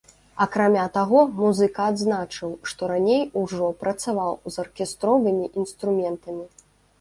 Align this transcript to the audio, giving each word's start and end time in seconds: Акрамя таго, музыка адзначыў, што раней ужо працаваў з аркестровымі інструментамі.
Акрамя 0.43 0.85
таго, 0.93 1.19
музыка 1.41 1.81
адзначыў, 1.93 2.49
што 2.71 2.89
раней 2.93 3.21
ужо 3.43 3.69
працаваў 3.85 4.33
з 4.57 4.59
аркестровымі 4.65 5.45
інструментамі. 5.61 6.45